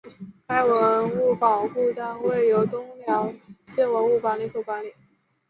[0.47, 3.29] 该文物保护单位由东辽
[3.63, 4.95] 县文物管理所管理。